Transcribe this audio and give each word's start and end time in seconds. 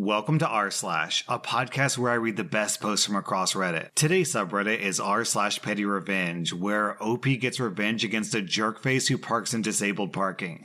Welcome 0.00 0.38
to 0.38 0.46
r 0.46 0.70
slash, 0.70 1.24
a 1.26 1.40
podcast 1.40 1.98
where 1.98 2.12
I 2.12 2.14
read 2.14 2.36
the 2.36 2.44
best 2.44 2.80
posts 2.80 3.04
from 3.04 3.16
across 3.16 3.54
Reddit. 3.54 3.92
Today's 3.96 4.32
subreddit 4.32 4.78
is 4.78 5.00
r 5.00 5.24
slash 5.24 5.60
petty 5.60 5.84
revenge, 5.84 6.52
where 6.52 7.02
OP 7.02 7.24
gets 7.40 7.58
revenge 7.58 8.04
against 8.04 8.32
a 8.32 8.38
jerkface 8.38 9.08
who 9.08 9.18
parks 9.18 9.54
in 9.54 9.60
disabled 9.60 10.12
parking. 10.12 10.64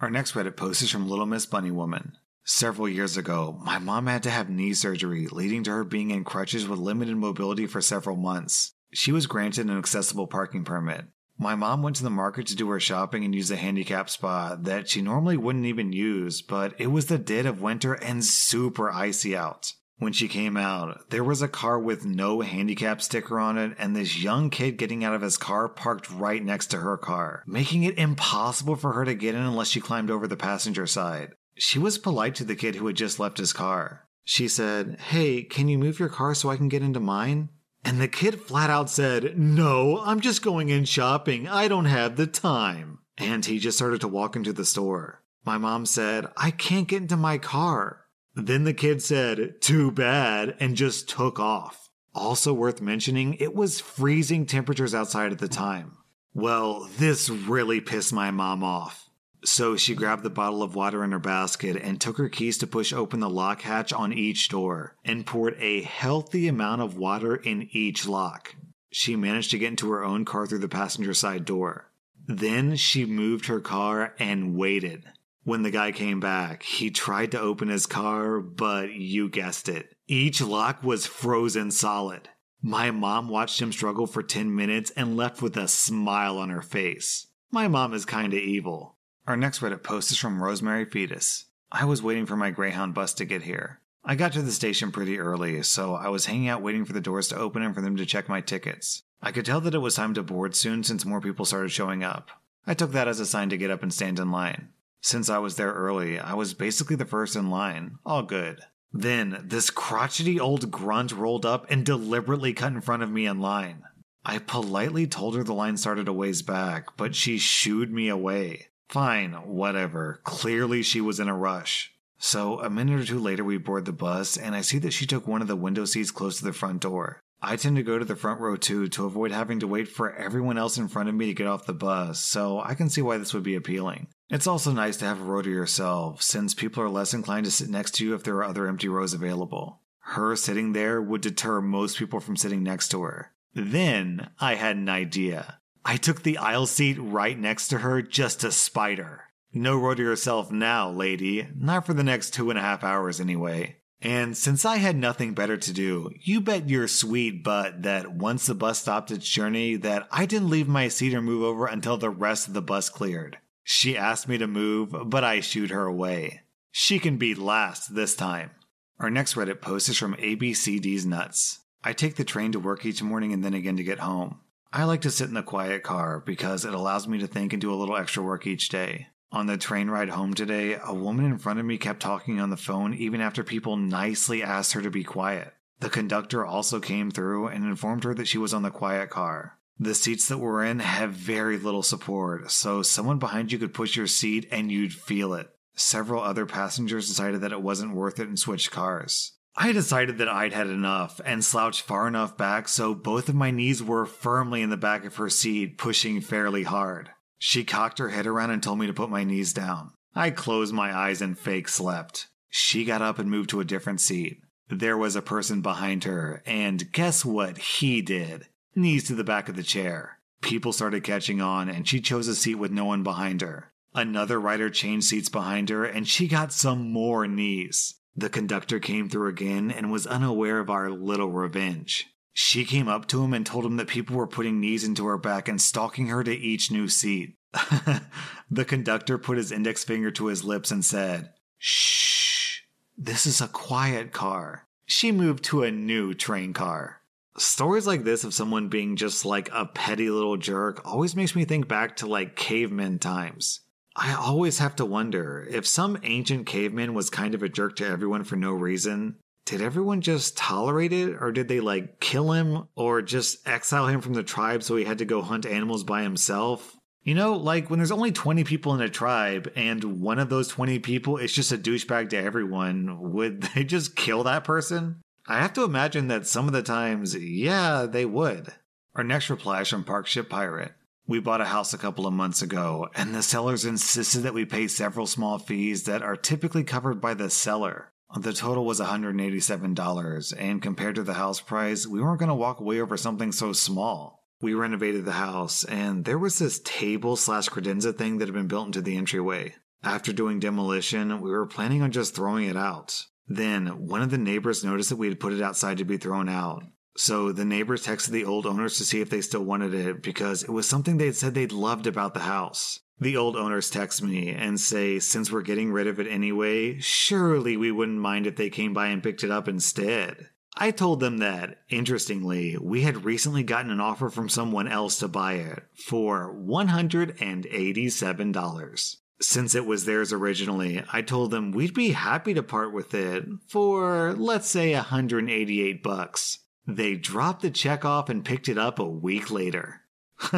Our 0.00 0.10
next 0.10 0.32
Reddit 0.32 0.56
post 0.56 0.82
is 0.82 0.90
from 0.90 1.08
Little 1.08 1.24
Miss 1.24 1.46
Bunny 1.46 1.70
Woman. 1.70 2.14
Several 2.42 2.88
years 2.88 3.16
ago, 3.16 3.60
my 3.62 3.78
mom 3.78 4.08
had 4.08 4.24
to 4.24 4.30
have 4.30 4.50
knee 4.50 4.74
surgery, 4.74 5.28
leading 5.30 5.62
to 5.62 5.70
her 5.70 5.84
being 5.84 6.10
in 6.10 6.24
crutches 6.24 6.66
with 6.66 6.80
limited 6.80 7.16
mobility 7.16 7.68
for 7.68 7.80
several 7.80 8.16
months. 8.16 8.72
She 8.92 9.12
was 9.12 9.28
granted 9.28 9.70
an 9.70 9.78
accessible 9.78 10.26
parking 10.26 10.64
permit. 10.64 11.04
My 11.38 11.54
mom 11.54 11.82
went 11.82 11.96
to 11.96 12.04
the 12.04 12.10
market 12.10 12.46
to 12.48 12.56
do 12.56 12.68
her 12.70 12.80
shopping 12.80 13.24
and 13.24 13.34
used 13.34 13.50
a 13.50 13.56
handicap 13.56 14.08
spot 14.08 14.64
that 14.64 14.88
she 14.88 15.02
normally 15.02 15.36
wouldn't 15.36 15.66
even 15.66 15.92
use, 15.92 16.42
but 16.42 16.74
it 16.78 16.88
was 16.88 17.06
the 17.06 17.18
dead 17.18 17.44
of 17.44 17.60
winter 17.60 17.94
and 17.94 18.24
super 18.24 18.90
icy 18.90 19.36
out. 19.36 19.72
When 19.98 20.12
she 20.12 20.28
came 20.28 20.56
out, 20.56 21.10
there 21.10 21.24
was 21.24 21.40
a 21.40 21.48
car 21.48 21.78
with 21.78 22.04
no 22.04 22.40
handicap 22.40 23.00
sticker 23.00 23.38
on 23.38 23.58
it 23.58 23.76
and 23.78 23.94
this 23.94 24.18
young 24.18 24.50
kid 24.50 24.76
getting 24.76 25.04
out 25.04 25.14
of 25.14 25.22
his 25.22 25.36
car 25.36 25.68
parked 25.68 26.10
right 26.10 26.44
next 26.44 26.66
to 26.68 26.78
her 26.78 26.96
car, 26.96 27.44
making 27.46 27.84
it 27.84 27.98
impossible 27.98 28.76
for 28.76 28.92
her 28.92 29.04
to 29.04 29.14
get 29.14 29.34
in 29.34 29.42
unless 29.42 29.68
she 29.68 29.80
climbed 29.80 30.10
over 30.10 30.26
the 30.26 30.36
passenger 30.36 30.86
side. 30.86 31.30
She 31.56 31.78
was 31.78 31.98
polite 31.98 32.34
to 32.36 32.44
the 32.44 32.56
kid 32.56 32.74
who 32.74 32.86
had 32.86 32.96
just 32.96 33.20
left 33.20 33.38
his 33.38 33.52
car. 33.52 34.08
She 34.24 34.48
said, 34.48 34.98
Hey, 34.98 35.42
can 35.42 35.68
you 35.68 35.78
move 35.78 36.00
your 36.00 36.08
car 36.08 36.34
so 36.34 36.50
I 36.50 36.56
can 36.56 36.68
get 36.68 36.82
into 36.82 37.00
mine? 37.00 37.50
And 37.84 38.00
the 38.00 38.08
kid 38.08 38.40
flat 38.40 38.70
out 38.70 38.88
said, 38.88 39.38
No, 39.38 40.00
I'm 40.00 40.20
just 40.20 40.42
going 40.42 40.70
in 40.70 40.84
shopping. 40.84 41.46
I 41.46 41.68
don't 41.68 41.84
have 41.84 42.16
the 42.16 42.26
time. 42.26 43.00
And 43.18 43.44
he 43.44 43.58
just 43.58 43.76
started 43.76 44.00
to 44.00 44.08
walk 44.08 44.36
into 44.36 44.52
the 44.52 44.64
store. 44.64 45.22
My 45.44 45.58
mom 45.58 45.84
said, 45.84 46.26
I 46.36 46.50
can't 46.50 46.88
get 46.88 47.02
into 47.02 47.16
my 47.16 47.38
car. 47.38 48.06
Then 48.34 48.64
the 48.64 48.74
kid 48.74 49.02
said, 49.02 49.60
Too 49.60 49.90
bad, 49.90 50.56
and 50.58 50.76
just 50.76 51.08
took 51.08 51.38
off. 51.38 51.90
Also 52.14 52.54
worth 52.54 52.80
mentioning, 52.80 53.34
it 53.34 53.54
was 53.54 53.80
freezing 53.80 54.46
temperatures 54.46 54.94
outside 54.94 55.32
at 55.32 55.38
the 55.38 55.48
time. 55.48 55.98
Well, 56.32 56.88
this 56.98 57.28
really 57.28 57.80
pissed 57.80 58.12
my 58.12 58.30
mom 58.30 58.64
off. 58.64 59.08
So 59.44 59.76
she 59.76 59.94
grabbed 59.94 60.22
the 60.22 60.30
bottle 60.30 60.62
of 60.62 60.74
water 60.74 61.04
in 61.04 61.12
her 61.12 61.18
basket 61.18 61.76
and 61.76 62.00
took 62.00 62.16
her 62.16 62.30
keys 62.30 62.56
to 62.58 62.66
push 62.66 62.92
open 62.92 63.20
the 63.20 63.28
lock 63.28 63.60
hatch 63.62 63.92
on 63.92 64.12
each 64.12 64.48
door 64.48 64.96
and 65.04 65.26
poured 65.26 65.56
a 65.60 65.82
healthy 65.82 66.48
amount 66.48 66.80
of 66.80 66.96
water 66.96 67.36
in 67.36 67.68
each 67.72 68.06
lock. 68.06 68.56
She 68.90 69.16
managed 69.16 69.50
to 69.50 69.58
get 69.58 69.68
into 69.68 69.90
her 69.90 70.04
own 70.04 70.24
car 70.24 70.46
through 70.46 70.60
the 70.60 70.68
passenger 70.68 71.12
side 71.12 71.44
door. 71.44 71.90
Then 72.26 72.76
she 72.76 73.04
moved 73.04 73.46
her 73.46 73.60
car 73.60 74.14
and 74.18 74.56
waited. 74.56 75.04
When 75.42 75.62
the 75.62 75.70
guy 75.70 75.92
came 75.92 76.20
back, 76.20 76.62
he 76.62 76.90
tried 76.90 77.32
to 77.32 77.40
open 77.40 77.68
his 77.68 77.84
car, 77.84 78.40
but 78.40 78.94
you 78.94 79.28
guessed 79.28 79.68
it. 79.68 79.94
Each 80.08 80.40
lock 80.40 80.82
was 80.82 81.06
frozen 81.06 81.70
solid. 81.70 82.30
My 82.62 82.90
mom 82.90 83.28
watched 83.28 83.60
him 83.60 83.72
struggle 83.72 84.06
for 84.06 84.22
10 84.22 84.54
minutes 84.54 84.90
and 84.92 85.18
left 85.18 85.42
with 85.42 85.58
a 85.58 85.68
smile 85.68 86.38
on 86.38 86.48
her 86.48 86.62
face. 86.62 87.26
My 87.50 87.68
mom 87.68 87.92
is 87.92 88.06
kinda 88.06 88.38
evil. 88.38 88.93
Our 89.26 89.38
next 89.38 89.60
Reddit 89.60 89.82
post 89.82 90.10
is 90.10 90.18
from 90.18 90.42
Rosemary 90.42 90.84
Fetus. 90.84 91.46
I 91.72 91.86
was 91.86 92.02
waiting 92.02 92.26
for 92.26 92.36
my 92.36 92.50
Greyhound 92.50 92.92
bus 92.92 93.14
to 93.14 93.24
get 93.24 93.40
here. 93.40 93.80
I 94.04 94.16
got 94.16 94.34
to 94.34 94.42
the 94.42 94.52
station 94.52 94.92
pretty 94.92 95.18
early, 95.18 95.62
so 95.62 95.94
I 95.94 96.08
was 96.08 96.26
hanging 96.26 96.48
out 96.48 96.60
waiting 96.60 96.84
for 96.84 96.92
the 96.92 97.00
doors 97.00 97.28
to 97.28 97.38
open 97.38 97.62
and 97.62 97.74
for 97.74 97.80
them 97.80 97.96
to 97.96 98.04
check 98.04 98.28
my 98.28 98.42
tickets. 98.42 99.02
I 99.22 99.32
could 99.32 99.46
tell 99.46 99.62
that 99.62 99.74
it 99.74 99.78
was 99.78 99.94
time 99.94 100.12
to 100.12 100.22
board 100.22 100.54
soon 100.54 100.84
since 100.84 101.06
more 101.06 101.22
people 101.22 101.46
started 101.46 101.70
showing 101.70 102.04
up. 102.04 102.28
I 102.66 102.74
took 102.74 102.92
that 102.92 103.08
as 103.08 103.18
a 103.18 103.24
sign 103.24 103.48
to 103.48 103.56
get 103.56 103.70
up 103.70 103.82
and 103.82 103.94
stand 103.94 104.18
in 104.18 104.30
line. 104.30 104.68
Since 105.00 105.30
I 105.30 105.38
was 105.38 105.56
there 105.56 105.72
early, 105.72 106.18
I 106.18 106.34
was 106.34 106.52
basically 106.52 106.96
the 106.96 107.06
first 107.06 107.34
in 107.34 107.48
line. 107.48 107.96
All 108.04 108.24
good. 108.24 108.60
Then, 108.92 109.42
this 109.42 109.70
crotchety 109.70 110.38
old 110.38 110.70
grunt 110.70 111.12
rolled 111.12 111.46
up 111.46 111.70
and 111.70 111.86
deliberately 111.86 112.52
cut 112.52 112.74
in 112.74 112.82
front 112.82 113.02
of 113.02 113.10
me 113.10 113.24
in 113.24 113.40
line. 113.40 113.84
I 114.22 114.36
politely 114.36 115.06
told 115.06 115.34
her 115.34 115.42
the 115.42 115.54
line 115.54 115.78
started 115.78 116.08
a 116.08 116.12
ways 116.12 116.42
back, 116.42 116.98
but 116.98 117.14
she 117.14 117.38
shooed 117.38 117.90
me 117.90 118.10
away. 118.10 118.68
Fine, 118.88 119.32
whatever. 119.32 120.20
Clearly, 120.24 120.82
she 120.82 121.00
was 121.00 121.20
in 121.20 121.28
a 121.28 121.36
rush. 121.36 121.92
So, 122.18 122.60
a 122.60 122.70
minute 122.70 123.00
or 123.00 123.04
two 123.04 123.18
later, 123.18 123.44
we 123.44 123.58
board 123.58 123.84
the 123.84 123.92
bus, 123.92 124.36
and 124.36 124.54
I 124.54 124.60
see 124.60 124.78
that 124.78 124.92
she 124.92 125.06
took 125.06 125.26
one 125.26 125.42
of 125.42 125.48
the 125.48 125.56
window 125.56 125.84
seats 125.84 126.10
close 126.10 126.38
to 126.38 126.44
the 126.44 126.52
front 126.52 126.80
door. 126.80 127.20
I 127.42 127.56
tend 127.56 127.76
to 127.76 127.82
go 127.82 127.98
to 127.98 128.04
the 128.06 128.16
front 128.16 128.40
row 128.40 128.56
too 128.56 128.88
to 128.88 129.04
avoid 129.04 129.30
having 129.30 129.60
to 129.60 129.66
wait 129.66 129.88
for 129.88 130.14
everyone 130.14 130.56
else 130.56 130.78
in 130.78 130.88
front 130.88 131.10
of 131.10 131.14
me 131.14 131.26
to 131.26 131.34
get 131.34 131.46
off 131.46 131.66
the 131.66 131.74
bus, 131.74 132.20
so 132.24 132.60
I 132.60 132.74
can 132.74 132.88
see 132.88 133.02
why 133.02 133.18
this 133.18 133.34
would 133.34 133.42
be 133.42 133.54
appealing. 133.54 134.06
It's 134.30 134.46
also 134.46 134.72
nice 134.72 134.96
to 134.98 135.04
have 135.04 135.20
a 135.20 135.24
row 135.24 135.42
to 135.42 135.50
yourself, 135.50 136.22
since 136.22 136.54
people 136.54 136.82
are 136.82 136.88
less 136.88 137.12
inclined 137.12 137.44
to 137.44 137.52
sit 137.52 137.68
next 137.68 137.96
to 137.96 138.04
you 138.06 138.14
if 138.14 138.22
there 138.22 138.36
are 138.36 138.44
other 138.44 138.66
empty 138.66 138.88
rows 138.88 139.12
available. 139.12 139.80
Her 139.98 140.36
sitting 140.36 140.72
there 140.72 141.02
would 141.02 141.20
deter 141.20 141.60
most 141.60 141.98
people 141.98 142.20
from 142.20 142.36
sitting 142.36 142.62
next 142.62 142.88
to 142.88 143.02
her. 143.02 143.32
Then 143.52 144.30
I 144.40 144.54
had 144.54 144.76
an 144.76 144.88
idea. 144.88 145.60
I 145.84 145.96
took 145.96 146.22
the 146.22 146.38
aisle 146.38 146.66
seat 146.66 146.96
right 146.98 147.38
next 147.38 147.68
to 147.68 147.78
her 147.78 148.00
just 148.00 148.40
to 148.40 148.50
spite 148.50 148.98
her. 148.98 149.24
No 149.52 149.76
row 149.76 149.94
to 149.94 150.02
yourself 150.02 150.50
now, 150.50 150.90
lady. 150.90 151.48
Not 151.54 151.86
for 151.86 151.94
the 151.94 152.02
next 152.02 152.30
two 152.30 152.50
and 152.50 152.58
a 152.58 152.62
half 152.62 152.82
hours, 152.82 153.20
anyway. 153.20 153.76
And 154.00 154.36
since 154.36 154.64
I 154.64 154.76
had 154.76 154.96
nothing 154.96 155.32
better 155.32 155.56
to 155.56 155.72
do, 155.72 156.10
you 156.20 156.40
bet 156.40 156.68
your 156.68 156.88
sweet 156.88 157.42
butt 157.42 157.82
that 157.82 158.12
once 158.12 158.46
the 158.46 158.54
bus 158.54 158.80
stopped 158.80 159.10
its 159.10 159.28
journey 159.28 159.76
that 159.76 160.06
I 160.10 160.26
didn't 160.26 160.50
leave 160.50 160.68
my 160.68 160.88
seat 160.88 161.14
or 161.14 161.22
move 161.22 161.42
over 161.42 161.66
until 161.66 161.96
the 161.96 162.10
rest 162.10 162.48
of 162.48 162.54
the 162.54 162.60
bus 162.60 162.90
cleared. 162.90 163.38
She 163.62 163.96
asked 163.96 164.28
me 164.28 164.36
to 164.38 164.46
move, 164.46 164.94
but 165.06 165.24
I 165.24 165.40
shooed 165.40 165.70
her 165.70 165.86
away. 165.86 166.42
She 166.70 166.98
can 166.98 167.16
be 167.16 167.34
last 167.34 167.94
this 167.94 168.14
time. 168.14 168.50
Our 168.98 169.10
next 169.10 169.34
Reddit 169.34 169.60
post 169.60 169.88
is 169.88 169.96
from 169.96 170.16
ABCD's 170.16 171.06
Nuts. 171.06 171.60
I 171.82 171.92
take 171.92 172.16
the 172.16 172.24
train 172.24 172.52
to 172.52 172.60
work 172.60 172.84
each 172.84 173.02
morning 173.02 173.32
and 173.32 173.44
then 173.44 173.54
again 173.54 173.76
to 173.76 173.84
get 173.84 174.00
home. 174.00 174.40
I 174.76 174.82
like 174.82 175.02
to 175.02 175.10
sit 175.12 175.28
in 175.28 175.34
the 175.34 175.42
quiet 175.44 175.84
car 175.84 176.18
because 176.18 176.64
it 176.64 176.74
allows 176.74 177.06
me 177.06 177.18
to 177.18 177.28
think 177.28 177.52
and 177.52 177.62
do 177.62 177.72
a 177.72 177.76
little 177.78 177.96
extra 177.96 178.24
work 178.24 178.44
each 178.44 178.70
day. 178.70 179.06
On 179.30 179.46
the 179.46 179.56
train 179.56 179.88
ride 179.88 180.08
home 180.08 180.34
today, 180.34 180.76
a 180.84 180.92
woman 180.92 181.26
in 181.26 181.38
front 181.38 181.60
of 181.60 181.64
me 181.64 181.78
kept 181.78 182.02
talking 182.02 182.40
on 182.40 182.50
the 182.50 182.56
phone 182.56 182.92
even 182.92 183.20
after 183.20 183.44
people 183.44 183.76
nicely 183.76 184.42
asked 184.42 184.72
her 184.72 184.82
to 184.82 184.90
be 184.90 185.04
quiet. 185.04 185.54
The 185.78 185.90
conductor 185.90 186.44
also 186.44 186.80
came 186.80 187.12
through 187.12 187.46
and 187.46 187.62
informed 187.62 188.02
her 188.02 188.14
that 188.14 188.26
she 188.26 188.36
was 188.36 188.52
on 188.52 188.62
the 188.62 188.70
quiet 188.72 189.10
car. 189.10 189.60
The 189.78 189.94
seats 189.94 190.26
that 190.26 190.38
we're 190.38 190.64
in 190.64 190.80
have 190.80 191.12
very 191.12 191.56
little 191.56 191.84
support, 191.84 192.50
so 192.50 192.82
someone 192.82 193.20
behind 193.20 193.52
you 193.52 193.60
could 193.60 193.74
push 193.74 193.94
your 193.94 194.08
seat 194.08 194.48
and 194.50 194.72
you'd 194.72 194.92
feel 194.92 195.34
it. 195.34 195.50
Several 195.76 196.20
other 196.20 196.46
passengers 196.46 197.06
decided 197.06 197.42
that 197.42 197.52
it 197.52 197.62
wasn't 197.62 197.94
worth 197.94 198.18
it 198.18 198.26
and 198.26 198.38
switched 198.38 198.72
cars. 198.72 199.34
I 199.56 199.72
decided 199.72 200.18
that 200.18 200.28
I'd 200.28 200.52
had 200.52 200.66
enough 200.66 201.20
and 201.24 201.44
slouched 201.44 201.82
far 201.82 202.08
enough 202.08 202.36
back 202.36 202.66
so 202.66 202.94
both 202.94 203.28
of 203.28 203.34
my 203.34 203.50
knees 203.50 203.82
were 203.82 204.04
firmly 204.04 204.62
in 204.62 204.70
the 204.70 204.76
back 204.76 205.04
of 205.04 205.16
her 205.16 205.30
seat, 205.30 205.78
pushing 205.78 206.20
fairly 206.20 206.64
hard. 206.64 207.10
She 207.38 207.62
cocked 207.62 207.98
her 207.98 208.08
head 208.08 208.26
around 208.26 208.50
and 208.50 208.62
told 208.62 208.78
me 208.78 208.86
to 208.86 208.92
put 208.92 209.10
my 209.10 209.22
knees 209.22 209.52
down. 209.52 209.92
I 210.14 210.30
closed 210.30 210.74
my 210.74 210.96
eyes 210.96 211.20
and 211.20 211.38
fake 211.38 211.68
slept. 211.68 212.28
She 212.48 212.84
got 212.84 213.02
up 213.02 213.18
and 213.18 213.30
moved 213.30 213.50
to 213.50 213.60
a 213.60 213.64
different 213.64 214.00
seat. 214.00 214.40
There 214.68 214.96
was 214.96 215.14
a 215.14 215.22
person 215.22 215.60
behind 215.60 216.04
her, 216.04 216.42
and 216.46 216.90
guess 216.92 217.24
what 217.24 217.58
he 217.58 218.00
did? 218.00 218.46
Knees 218.74 219.04
to 219.04 219.14
the 219.14 219.24
back 219.24 219.48
of 219.48 219.56
the 219.56 219.62
chair. 219.62 220.18
People 220.40 220.72
started 220.72 221.04
catching 221.04 221.40
on, 221.40 221.68
and 221.68 221.86
she 221.86 222.00
chose 222.00 222.28
a 222.28 222.34
seat 222.34 222.56
with 222.56 222.70
no 222.70 222.84
one 222.84 223.02
behind 223.02 223.40
her. 223.40 223.72
Another 223.94 224.40
rider 224.40 224.70
changed 224.70 225.06
seats 225.06 225.28
behind 225.28 225.68
her, 225.68 225.84
and 225.84 226.08
she 226.08 226.26
got 226.26 226.52
some 226.52 226.90
more 226.90 227.26
knees. 227.26 227.94
The 228.16 228.28
conductor 228.28 228.78
came 228.78 229.08
through 229.08 229.28
again 229.28 229.70
and 229.70 229.90
was 229.90 230.06
unaware 230.06 230.60
of 230.60 230.70
our 230.70 230.90
little 230.90 231.30
revenge. 231.30 232.06
She 232.32 232.64
came 232.64 232.88
up 232.88 233.06
to 233.08 233.22
him 233.22 233.32
and 233.32 233.44
told 233.44 233.64
him 233.64 233.76
that 233.76 233.88
people 233.88 234.16
were 234.16 234.26
putting 234.26 234.60
knees 234.60 234.84
into 234.84 235.06
her 235.06 235.18
back 235.18 235.48
and 235.48 235.60
stalking 235.60 236.08
her 236.08 236.22
to 236.24 236.34
each 236.34 236.70
new 236.70 236.88
seat. 236.88 237.36
the 238.50 238.64
conductor 238.64 239.18
put 239.18 239.36
his 239.36 239.52
index 239.52 239.84
finger 239.84 240.10
to 240.12 240.26
his 240.26 240.44
lips 240.44 240.70
and 240.70 240.84
said, 240.84 241.30
Shh, 241.58 242.60
this 242.96 243.26
is 243.26 243.40
a 243.40 243.48
quiet 243.48 244.12
car. 244.12 244.66
She 244.86 245.12
moved 245.12 245.44
to 245.44 245.62
a 245.62 245.70
new 245.70 246.14
train 246.14 246.52
car. 246.52 247.00
Stories 247.36 247.86
like 247.86 248.04
this 248.04 248.22
of 248.22 248.34
someone 248.34 248.68
being 248.68 248.96
just 248.96 249.24
like 249.24 249.48
a 249.52 249.66
petty 249.66 250.08
little 250.08 250.36
jerk 250.36 250.82
always 250.84 251.16
makes 251.16 251.34
me 251.34 251.44
think 251.44 251.66
back 251.66 251.96
to 251.96 252.06
like 252.06 252.36
caveman 252.36 252.98
times. 252.98 253.60
I 253.96 254.14
always 254.14 254.58
have 254.58 254.76
to 254.76 254.84
wonder 254.84 255.46
if 255.48 255.66
some 255.66 255.98
ancient 256.02 256.46
caveman 256.46 256.94
was 256.94 257.10
kind 257.10 257.34
of 257.34 257.42
a 257.42 257.48
jerk 257.48 257.76
to 257.76 257.86
everyone 257.86 258.24
for 258.24 258.36
no 258.36 258.52
reason. 258.52 259.16
Did 259.46 259.60
everyone 259.60 260.00
just 260.00 260.36
tolerate 260.36 260.92
it, 260.92 261.16
or 261.20 261.30
did 261.30 261.48
they 261.48 261.60
like 261.60 262.00
kill 262.00 262.32
him, 262.32 262.66
or 262.74 263.02
just 263.02 263.46
exile 263.46 263.86
him 263.86 264.00
from 264.00 264.14
the 264.14 264.22
tribe 264.22 264.62
so 264.62 264.76
he 264.76 264.84
had 264.84 264.98
to 264.98 265.04
go 265.04 265.22
hunt 265.22 265.46
animals 265.46 265.84
by 265.84 266.02
himself? 266.02 266.76
You 267.04 267.14
know, 267.14 267.34
like 267.34 267.68
when 267.68 267.78
there's 267.78 267.92
only 267.92 268.10
20 268.10 268.44
people 268.44 268.74
in 268.74 268.80
a 268.80 268.88
tribe 268.88 269.52
and 269.54 270.00
one 270.00 270.18
of 270.18 270.30
those 270.30 270.48
20 270.48 270.78
people 270.78 271.18
is 271.18 271.34
just 271.34 271.52
a 271.52 271.58
douchebag 271.58 272.08
to 272.10 272.16
everyone, 272.16 273.12
would 273.12 273.42
they 273.54 273.62
just 273.62 273.94
kill 273.94 274.24
that 274.24 274.44
person? 274.44 275.02
I 275.28 275.40
have 275.40 275.52
to 275.54 275.64
imagine 275.64 276.08
that 276.08 276.26
some 276.26 276.46
of 276.46 276.52
the 276.54 276.62
times, 276.62 277.14
yeah, 277.14 277.86
they 277.86 278.06
would. 278.06 278.52
Our 278.94 279.04
next 279.04 279.28
reply 279.28 279.60
is 279.60 279.68
from 279.68 279.84
Parkship 279.84 280.28
Pirate. 280.28 280.72
We 281.06 281.20
bought 281.20 281.42
a 281.42 281.46
house 281.46 281.74
a 281.74 281.78
couple 281.78 282.06
of 282.06 282.14
months 282.14 282.40
ago, 282.40 282.88
and 282.94 283.14
the 283.14 283.22
sellers 283.22 283.66
insisted 283.66 284.20
that 284.20 284.32
we 284.32 284.46
pay 284.46 284.68
several 284.68 285.06
small 285.06 285.38
fees 285.38 285.84
that 285.84 286.02
are 286.02 286.16
typically 286.16 286.64
covered 286.64 287.00
by 287.00 287.12
the 287.12 287.28
seller. 287.28 287.92
The 288.16 288.32
total 288.32 288.64
was 288.64 288.80
$187, 288.80 290.34
and 290.38 290.62
compared 290.62 290.94
to 290.94 291.02
the 291.02 291.14
house 291.14 291.40
price, 291.40 291.86
we 291.86 292.00
weren't 292.00 292.20
going 292.20 292.30
to 292.30 292.34
walk 292.34 292.60
away 292.60 292.80
over 292.80 292.96
something 292.96 293.32
so 293.32 293.52
small. 293.52 294.24
We 294.40 294.54
renovated 294.54 295.04
the 295.04 295.12
house, 295.12 295.64
and 295.64 296.04
there 296.04 296.18
was 296.18 296.38
this 296.38 296.60
table 296.60 297.16
slash 297.16 297.48
credenza 297.48 297.94
thing 297.96 298.18
that 298.18 298.28
had 298.28 298.34
been 298.34 298.46
built 298.46 298.66
into 298.66 298.80
the 298.80 298.96
entryway. 298.96 299.54
After 299.82 300.12
doing 300.12 300.38
demolition, 300.38 301.20
we 301.20 301.30
were 301.30 301.46
planning 301.46 301.82
on 301.82 301.90
just 301.90 302.14
throwing 302.14 302.48
it 302.48 302.56
out. 302.56 303.04
Then, 303.26 303.88
one 303.88 304.00
of 304.00 304.10
the 304.10 304.18
neighbors 304.18 304.64
noticed 304.64 304.88
that 304.88 304.96
we 304.96 305.08
had 305.08 305.20
put 305.20 305.32
it 305.32 305.42
outside 305.42 305.78
to 305.78 305.84
be 305.84 305.98
thrown 305.98 306.28
out. 306.28 306.62
So 306.96 307.32
the 307.32 307.44
neighbors 307.44 307.84
texted 307.84 308.10
the 308.10 308.24
old 308.24 308.46
owners 308.46 308.78
to 308.78 308.84
see 308.84 309.00
if 309.00 309.10
they 309.10 309.20
still 309.20 309.44
wanted 309.44 309.74
it 309.74 310.00
because 310.02 310.44
it 310.44 310.50
was 310.50 310.68
something 310.68 310.96
they'd 310.96 311.16
said 311.16 311.34
they'd 311.34 311.52
loved 311.52 311.86
about 311.86 312.14
the 312.14 312.20
house. 312.20 312.80
The 313.00 313.16
old 313.16 313.36
owners 313.36 313.70
text 313.70 314.02
me 314.02 314.30
and 314.30 314.60
say, 314.60 315.00
since 315.00 315.32
we're 315.32 315.42
getting 315.42 315.72
rid 315.72 315.88
of 315.88 315.98
it 315.98 316.06
anyway, 316.06 316.78
surely 316.78 317.56
we 317.56 317.72
wouldn't 317.72 317.98
mind 317.98 318.28
if 318.28 318.36
they 318.36 318.50
came 318.50 318.72
by 318.72 318.86
and 318.86 319.02
picked 319.02 319.24
it 319.24 319.32
up 319.32 319.48
instead. 319.48 320.28
I 320.56 320.70
told 320.70 321.00
them 321.00 321.18
that, 321.18 321.58
interestingly, 321.68 322.56
we 322.60 322.82
had 322.82 323.04
recently 323.04 323.42
gotten 323.42 323.72
an 323.72 323.80
offer 323.80 324.08
from 324.08 324.28
someone 324.28 324.68
else 324.68 325.00
to 325.00 325.08
buy 325.08 325.32
it 325.34 325.64
for 325.74 326.32
$187. 326.32 328.96
Since 329.20 329.54
it 329.56 329.66
was 329.66 329.84
theirs 329.84 330.12
originally, 330.12 330.84
I 330.92 331.02
told 331.02 331.32
them 331.32 331.50
we'd 331.50 331.74
be 331.74 331.90
happy 331.90 332.34
to 332.34 332.44
part 332.44 332.72
with 332.72 332.94
it 332.94 333.24
for, 333.48 334.14
let's 334.16 334.48
say, 334.48 334.74
188 334.74 335.82
bucks. 335.82 336.38
They 336.66 336.96
dropped 336.96 337.42
the 337.42 337.50
check 337.50 337.84
off 337.84 338.08
and 338.08 338.24
picked 338.24 338.48
it 338.48 338.58
up 338.58 338.78
a 338.78 338.84
week 338.84 339.30
later. 339.30 339.82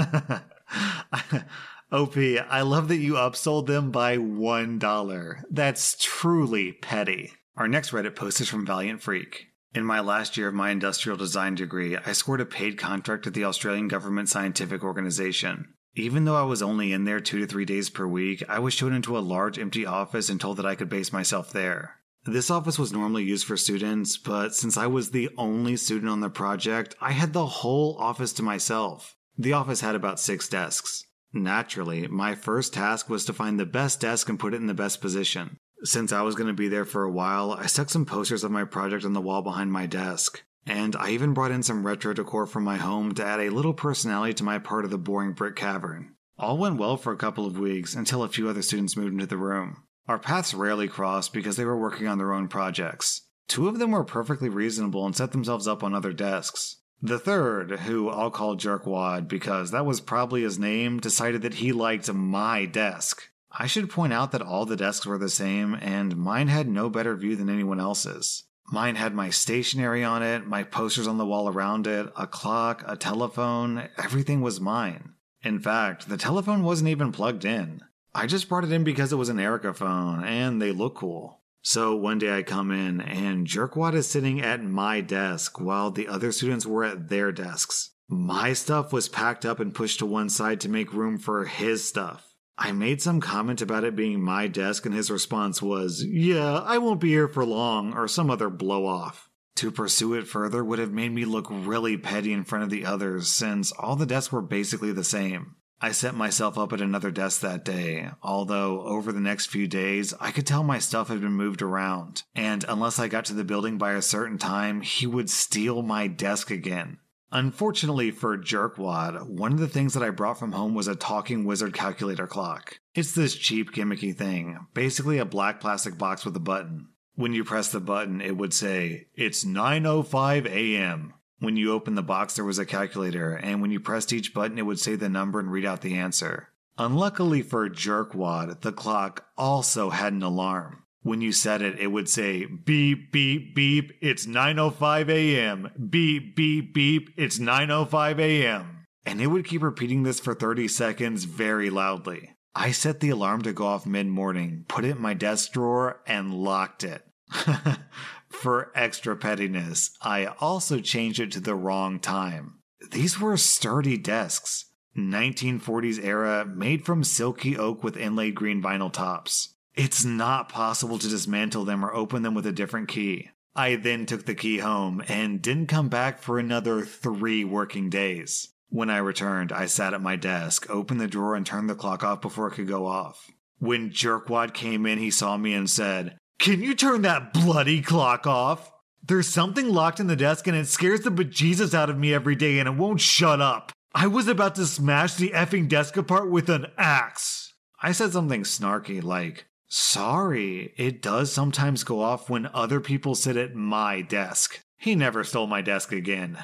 OP, 1.93 2.17
I 2.17 2.63
love 2.63 2.89
that 2.89 2.97
you 2.97 3.15
upsold 3.15 3.67
them 3.67 3.91
by 3.93 4.17
$1. 4.17 5.43
That's 5.51 5.97
truly 6.01 6.73
petty. 6.73 7.33
Our 7.57 7.69
next 7.69 7.91
Reddit 7.91 8.17
post 8.17 8.41
is 8.41 8.49
from 8.49 8.67
Valiant 8.67 9.03
Freak. 9.03 9.47
In 9.73 9.85
my 9.85 10.01
last 10.01 10.37
year 10.37 10.49
of 10.49 10.55
my 10.55 10.71
industrial 10.71 11.17
design 11.17 11.55
degree, 11.55 11.97
I 11.97 12.13
scored 12.13 12.41
a 12.41 12.47
paid 12.47 12.77
contract 12.79 13.27
at 13.27 13.35
the 13.35 13.45
Australian 13.45 13.89
Government 13.89 14.29
Scientific 14.29 14.83
Organization. 14.83 15.75
Even 15.95 16.25
though 16.25 16.37
I 16.37 16.43
was 16.43 16.63
only 16.63 16.93
in 16.93 17.05
there 17.05 17.21
two 17.21 17.39
to 17.41 17.47
three 17.47 17.65
days 17.65 17.89
per 17.89 18.07
week, 18.07 18.43
I 18.49 18.59
was 18.59 18.75
shown 18.75 18.93
into 18.93 19.17
a 19.17 19.21
large 19.21 19.59
empty 19.59 19.87
office 19.87 20.29
and 20.29 20.41
told 20.41 20.57
that 20.57 20.67
I 20.67 20.75
could 20.75 20.89
base 20.89 21.13
myself 21.13 21.53
there. 21.53 21.97
This 22.29 22.51
office 22.51 22.77
was 22.77 22.93
normally 22.93 23.23
used 23.23 23.47
for 23.47 23.57
students, 23.57 24.17
but 24.17 24.53
since 24.53 24.77
I 24.77 24.89
was 24.89 25.11
the 25.11 25.31
only 25.39 25.77
student 25.77 26.11
on 26.11 26.21
the 26.21 26.29
project, 26.29 26.97
I 27.01 27.13
had 27.13 27.33
the 27.33 27.47
whole 27.47 27.97
office 28.01 28.33
to 28.35 28.43
myself. 28.43 29.15
The 29.39 29.53
office 29.53 29.81
had 29.81 29.95
about 29.95 30.19
six 30.19 30.49
desks. 30.49 31.05
Naturally, 31.33 32.09
my 32.09 32.35
first 32.35 32.75
task 32.75 33.09
was 33.09 33.25
to 33.27 33.33
find 33.33 33.61
the 33.61 33.67
best 33.67 34.01
desk 34.01 34.29
and 34.29 34.41
put 34.41 34.55
it 34.55 34.57
in 34.57 34.67
the 34.67 34.75
best 34.75 35.01
position. 35.01 35.59
Since 35.85 36.11
I 36.11 36.23
was 36.23 36.35
going 36.35 36.49
to 36.49 36.53
be 36.53 36.67
there 36.67 36.85
for 36.85 37.05
a 37.05 37.13
while, 37.13 37.53
I 37.53 37.67
stuck 37.67 37.91
some 37.91 38.05
posters 38.05 38.43
of 38.43 38.51
my 38.51 38.65
project 38.65 39.05
on 39.05 39.13
the 39.13 39.21
wall 39.21 39.43
behind 39.43 39.71
my 39.71 39.87
desk. 39.87 40.43
And 40.67 40.97
I 40.97 41.11
even 41.11 41.33
brought 41.33 41.53
in 41.53 41.63
some 41.63 41.87
retro 41.87 42.13
decor 42.13 42.47
from 42.47 42.65
my 42.65 42.77
home 42.77 43.15
to 43.15 43.25
add 43.25 43.39
a 43.39 43.51
little 43.51 43.75
personality 43.75 44.35
to 44.35 44.45
my 44.45 44.59
part 44.59 44.85
of 44.85 44.91
the 44.91 44.99
boring 44.99 45.33
brick 45.33 45.55
cavern. 45.55 46.15
All 46.39 46.59
went 46.59 46.77
well 46.77 46.97
for 46.97 47.13
a 47.13 47.17
couple 47.17 47.47
of 47.47 47.59
weeks 47.59 47.95
until 47.95 48.25
a 48.25 48.29
few 48.29 48.49
other 48.49 48.63
students 48.63 48.97
moved 48.97 49.13
into 49.13 49.27
the 49.27 49.37
room. 49.37 49.85
Our 50.09 50.19
paths 50.19 50.55
rarely 50.55 50.89
crossed 50.89 51.33
because 51.33 51.57
they 51.57 51.65
were 51.65 51.79
working 51.79 52.07
on 52.07 52.19
their 52.19 52.33
own 52.33 52.49
projects. 52.49 53.23
Two 53.49 53.69
of 53.69 53.79
them 53.79 53.91
were 53.91 54.05
perfectly 54.05 54.49
reasonable 54.49 55.05
and 55.05 55.17
set 55.17 55.33
themselves 55.33 55.67
up 55.67 55.83
on 55.83 55.95
other 55.95 56.13
desks. 56.13 56.77
The 57.03 57.19
third, 57.19 57.73
who 57.81 58.09
I'll 58.09 58.31
call 58.31 58.57
Jerkwad 58.57 59.29
because 59.29 59.71
that 59.71 59.85
was 59.85 60.01
probably 60.01 60.43
his 60.43 60.59
name, 60.59 60.99
decided 60.99 61.43
that 61.43 61.55
he 61.55 61.73
liked 61.73 62.13
my 62.13 62.65
desk. 62.65 63.29
I 63.53 63.67
should 63.67 63.91
point 63.91 64.13
out 64.13 64.33
that 64.33 64.43
all 64.43 64.65
the 64.65 64.77
desks 64.77 65.07
were 65.07 65.19
the 65.19 65.29
same, 65.29 65.75
and 65.75 66.17
mine 66.17 66.49
had 66.49 66.69
no 66.69 66.89
better 66.89 67.17
view 67.17 67.37
than 67.37 67.51
anyone 67.51 67.81
else's. 67.81 68.45
Mine 68.71 68.97
had 68.97 69.15
my 69.15 69.31
stationery 69.31 70.03
on 70.03 70.23
it, 70.23 70.47
my 70.47 70.63
posters 70.63 71.07
on 71.07 71.19
the 71.19 71.27
wall 71.27 71.49
around 71.49 71.87
it, 71.87 72.13
a 72.17 72.27
clock, 72.27 72.83
a 72.87 72.97
telephone, 72.97 73.89
everything 73.97 74.41
was 74.41 74.61
mine. 74.61 75.15
In 75.43 75.61
fact, 75.61 76.09
the 76.09 76.17
telephone 76.17 76.65
wasn't 76.65 76.91
even 76.91 77.13
plugged 77.13 77.45
in. 77.45 77.83
I 78.17 78.25
just 78.25 78.49
brought 78.49 78.65
it 78.65 78.73
in 78.73 78.83
because 78.83 79.13
it 79.13 79.17
was 79.17 79.29
an 79.29 79.37
Ericofon, 79.37 80.25
and 80.25 80.61
they 80.61 80.73
look 80.73 80.95
cool. 80.95 81.43
So 81.61 81.95
one 81.95 82.17
day 82.17 82.35
I 82.35 82.43
come 82.45 82.71
in 82.71 83.03
and 83.03 83.47
Jerkwad 83.47 83.95
is 83.95 84.09
sitting 84.09 84.41
at 84.41 84.65
my 84.65 85.03
desk 85.03 85.61
while 85.61 85.91
the 85.91 86.09
other 86.09 86.33
students 86.33 86.65
were 86.65 86.83
at 86.83 87.11
their 87.11 87.31
desks. 87.31 87.91
My 88.09 88.55
stuff 88.55 88.91
was 88.91 89.11
packed 89.11 89.45
up 89.45 89.61
and 89.61 89.75
pushed 89.75 89.99
to 89.99 90.07
one 90.07 90.31
side 90.31 90.63
to 90.63 90.71
make 90.71 90.95
room 90.95 91.19
for 91.19 91.45
his 91.45 91.87
stuff. 91.87 92.35
I 92.57 92.73
made 92.73 93.03
some 93.03 93.21
comment 93.21 93.61
about 93.61 93.85
it 93.85 93.95
being 93.95 94.23
my 94.23 94.47
desk 94.47 94.87
and 94.87 94.95
his 94.95 95.11
response 95.11 95.61
was, 95.61 96.03
yeah, 96.03 96.61
I 96.61 96.79
won't 96.79 97.03
be 97.03 97.09
here 97.09 97.29
for 97.29 97.45
long, 97.45 97.93
or 97.93 98.09
some 98.09 98.31
other 98.31 98.49
blow 98.49 98.87
off. 98.87 99.29
To 99.57 99.71
pursue 99.71 100.15
it 100.15 100.27
further 100.27 100.65
would 100.65 100.79
have 100.79 100.93
made 100.93 101.13
me 101.13 101.27
look 101.27 101.49
really 101.51 101.99
petty 101.99 102.33
in 102.33 102.45
front 102.45 102.65
of 102.65 102.71
the 102.71 102.87
others 102.87 103.29
since 103.29 103.73
all 103.73 103.97
the 103.97 104.07
desks 104.07 104.33
were 104.33 104.41
basically 104.41 104.93
the 104.93 105.05
same. 105.05 105.57
I 105.81 105.93
set 105.93 106.15
myself 106.15 106.57
up 106.57 106.73
at 106.73 106.81
another 106.81 107.11
desk 107.11 107.43
that 107.43 107.65
day, 107.65 108.09
although 108.23 108.81
over 108.83 109.13
the 109.13 109.21
next 109.21 109.47
few 109.47 109.67
days, 109.67 110.15
I 110.19 110.31
could 110.31 110.47
tell 110.47 110.63
my 110.63 110.79
stuff 110.79 111.09
had 111.09 111.21
been 111.21 111.33
moved 111.33 111.61
around, 111.61 112.23
and 112.35 112.65
unless 112.67 112.99
I 112.99 113.09
got 113.09 113.27
to 113.27 113.35
the 113.35 113.45
building 113.45 113.77
by 113.77 113.93
a 113.93 114.03
certain 114.03 114.39
time, 114.39 114.81
he 114.81 115.07
would 115.07 115.29
steal 115.29 115.83
my 115.83 116.07
desk 116.07 116.51
again. 116.51 116.99
Unfortunately 117.31 118.11
for 118.11 118.39
Jerkwad, 118.39 119.27
one 119.27 119.53
of 119.53 119.59
the 119.59 119.69
things 119.69 119.93
that 119.95 120.03
I 120.03 120.11
brought 120.11 120.39
from 120.39 120.53
home 120.53 120.75
was 120.75 120.89
a 120.89 120.95
talking 120.95 121.45
wizard 121.45 121.75
calculator 121.75 122.27
clock. 122.27 122.79
It's 122.95 123.13
this 123.13 123.35
cheap, 123.35 123.73
gimmicky 123.73 124.17
thing, 124.17 124.67
basically 124.73 125.19
a 125.19 125.25
black 125.27 125.61
plastic 125.61 125.99
box 125.99 126.25
with 126.25 126.37
a 126.37 126.41
button. 126.41 126.89
When 127.17 127.33
you 127.33 127.45
press 127.45 127.71
the 127.71 127.81
button, 127.81 128.21
it 128.21 128.37
would 128.37 128.55
say, 128.55 129.09
It's 129.15 129.45
9.05 129.45 130.47
a.m. 130.47 131.15
When 131.39 131.57
you 131.57 131.73
opened 131.73 131.99
the 131.99 132.03
box, 132.03 132.35
there 132.37 132.45
was 132.45 132.59
a 132.59 132.65
calculator, 132.65 133.35
and 133.35 133.61
when 133.61 133.71
you 133.71 133.79
pressed 133.79 134.13
each 134.13 134.33
button, 134.33 134.59
it 134.59 134.67
would 134.67 134.81
say 134.81 134.97
the 134.97 135.09
number 135.09 135.39
and 135.39 135.51
read 135.51 135.67
out 135.67 135.83
the 135.83 135.95
answer. 135.95 136.49
Unluckily 136.79 137.43
for 137.43 137.69
Jerkwad, 137.69 138.61
the 138.61 138.73
clock 138.73 139.27
also 139.37 139.91
had 139.91 140.13
an 140.13 140.23
alarm. 140.23 140.83
When 141.03 141.21
you 141.21 141.33
set 141.33 141.63
it, 141.63 141.79
it 141.79 141.87
would 141.89 142.09
say 142.09 142.47
beep, 142.47 143.13
beep, 143.13 143.55
beep, 143.55 143.93
it's 144.01 144.27
9.05 144.27 145.09
a.m. 145.09 145.71
Beep, 145.91 146.35
beep, 146.35 146.75
beep, 146.75 147.11
it's 147.17 147.39
9.05 147.39 148.19
a.m. 148.19 148.87
And 149.05 149.21
it 149.21 149.29
would 149.29 149.45
keep 149.45 149.63
repeating 149.63 150.03
this 150.03 150.19
for 150.19 150.35
30 150.35 150.69
seconds 150.69 151.25
very 151.25 151.71
loudly. 151.71 152.33
I 152.55 152.73
set 152.73 153.01
the 153.01 153.11
alarm 153.11 153.43
to 153.43 153.53
go 153.53 153.67
off 153.67 153.87
mid 153.87 154.07
morning, 154.07 154.65
put 154.67 154.85
it 154.85 154.97
in 154.97 155.01
my 155.01 155.15
desk 155.15 155.53
drawer, 155.53 156.01
and 156.07 156.35
locked 156.35 156.83
it. 156.83 157.05
For 158.41 158.71
extra 158.75 159.17
pettiness, 159.17 159.97
I 160.03 160.27
also 160.41 160.81
changed 160.81 161.21
it 161.21 161.33
to 161.33 161.41
the 161.41 161.55
wrong 161.55 161.99
time. 161.99 162.61
These 162.91 163.19
were 163.19 163.37
sturdy 163.37 163.97
desks, 163.97 164.67
1940s 164.97 166.03
era, 166.05 166.45
made 166.45 166.85
from 166.85 167.03
silky 167.03 167.57
oak 167.57 167.83
with 167.83 167.97
inlaid 167.97 168.35
green 168.35 168.63
vinyl 168.63 168.93
tops. 168.93 169.55
It's 169.75 170.05
not 170.05 170.49
possible 170.49 170.99
to 170.99 171.09
dismantle 171.09 171.65
them 171.65 171.85
or 171.85 171.95
open 171.95 172.23
them 172.23 172.35
with 172.35 172.47
a 172.47 172.53
different 172.53 172.89
key. 172.89 173.31
I 173.55 173.77
then 173.77 174.07
took 174.07 174.27
the 174.27 174.35
key 174.35 174.59
home 174.59 175.03
and 175.09 175.41
didn't 175.41 175.69
come 175.69 175.89
back 175.89 176.23
for 176.23 176.39
another 176.39 176.83
three 176.83 177.43
working 177.45 177.89
days. 177.89 178.49
When 178.69 178.91
I 178.91 178.99
returned, 178.99 179.53
I 179.53 179.67
sat 179.67 179.95
at 179.95 180.03
my 180.03 180.17
desk, 180.17 180.69
opened 180.69 181.01
the 181.01 181.09
drawer, 181.09 181.35
and 181.35 181.47
turned 181.47 181.71
the 181.71 181.75
clock 181.75 182.05
off 182.05 182.21
before 182.21 182.49
it 182.49 182.55
could 182.55 182.69
go 182.69 182.87
off. 182.87 183.31
When 183.59 183.91
Jerkwad 183.91 184.53
came 184.53 184.85
in, 184.85 184.99
he 184.99 185.11
saw 185.11 185.37
me 185.37 185.55
and 185.55 185.71
said, 185.71 186.19
can 186.39 186.63
you 186.63 186.75
turn 186.75 187.03
that 187.03 187.33
bloody 187.33 187.83
clock 187.83 188.27
off? 188.27 188.73
There's 189.03 189.29
something 189.29 189.69
locked 189.69 190.01
in 190.01 190.07
the 190.07 190.17
desk 190.17 190.47
and 190.47 190.57
it 190.57 190.67
scares 190.67 191.01
the 191.01 191.11
bejesus 191.11 191.75
out 191.75 191.91
of 191.91 191.99
me 191.99 192.13
every 192.13 192.35
day 192.35 192.59
and 192.59 192.69
it 192.69 192.75
won't 192.75 193.01
shut 193.01 193.41
up. 193.41 193.73
I 193.95 194.09
was 194.09 194.29
about 194.29 194.57
to 194.57 194.67
smash 194.67 195.15
the 195.15 195.31
effing 195.31 195.69
desk 195.69 195.97
apart 195.97 196.31
with 196.31 196.51
an 196.51 196.67
axe. 196.77 197.55
I 197.83 197.93
said 197.93 198.13
something 198.13 198.43
snarky 198.43 199.03
like, 199.03 199.47
Sorry, 199.69 200.73
it 200.77 201.03
does 201.03 201.33
sometimes 201.33 201.83
go 201.83 202.01
off 202.01 202.31
when 202.31 202.51
other 202.53 202.81
people 202.81 203.15
sit 203.15 203.37
at 203.37 203.55
my 203.55 204.01
desk. 204.03 204.61
He 204.77 204.95
never 204.95 205.25
stole 205.25 205.47
my 205.47 205.63
desk 205.63 205.93
again. 205.93 206.39